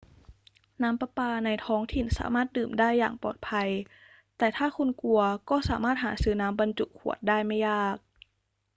[0.83, 3.69] น้ำประปาในท้องถิ่นสามารถดื่มได้อย่างปลอดภัย
[4.37, 7.97] แต่ถ้าคุณกลัวก็สามารถหาซื้อน้ำบรรจุขวดได้ไม่ยาก